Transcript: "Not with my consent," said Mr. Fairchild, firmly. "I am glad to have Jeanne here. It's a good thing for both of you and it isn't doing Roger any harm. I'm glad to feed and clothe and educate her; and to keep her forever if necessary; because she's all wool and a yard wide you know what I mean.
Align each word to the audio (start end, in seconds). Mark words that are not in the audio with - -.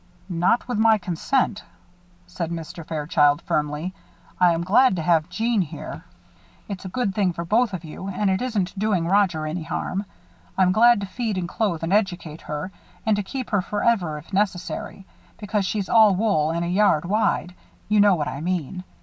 "Not 0.29 0.67
with 0.67 0.79
my 0.79 0.97
consent," 0.97 1.61
said 2.25 2.49
Mr. 2.49 2.83
Fairchild, 2.83 3.39
firmly. 3.43 3.93
"I 4.39 4.51
am 4.51 4.63
glad 4.63 4.95
to 4.95 5.03
have 5.03 5.29
Jeanne 5.29 5.61
here. 5.61 6.05
It's 6.67 6.83
a 6.85 6.89
good 6.89 7.13
thing 7.13 7.33
for 7.33 7.45
both 7.45 7.71
of 7.71 7.83
you 7.83 8.07
and 8.09 8.27
it 8.27 8.41
isn't 8.41 8.79
doing 8.79 9.05
Roger 9.07 9.45
any 9.45 9.61
harm. 9.61 10.05
I'm 10.57 10.71
glad 10.71 11.01
to 11.01 11.05
feed 11.05 11.37
and 11.37 11.47
clothe 11.47 11.83
and 11.83 11.93
educate 11.93 12.41
her; 12.41 12.71
and 13.05 13.15
to 13.15 13.21
keep 13.21 13.51
her 13.51 13.61
forever 13.61 14.17
if 14.17 14.33
necessary; 14.33 15.05
because 15.37 15.67
she's 15.67 15.87
all 15.87 16.15
wool 16.15 16.49
and 16.49 16.65
a 16.65 16.67
yard 16.67 17.05
wide 17.05 17.53
you 17.87 17.99
know 17.99 18.15
what 18.15 18.27
I 18.27 18.41
mean. 18.41 18.83